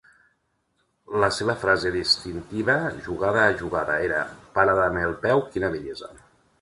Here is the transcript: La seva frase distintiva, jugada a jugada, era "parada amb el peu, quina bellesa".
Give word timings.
La 1.23 1.27
seva 1.39 1.55
frase 1.63 1.91
distintiva, 1.95 2.77
jugada 3.09 3.43
a 3.45 3.53
jugada, 3.63 3.99
era 4.09 4.25
"parada 4.57 4.87
amb 4.91 5.03
el 5.07 5.15
peu, 5.27 5.45
quina 5.55 5.71
bellesa". 5.77 6.11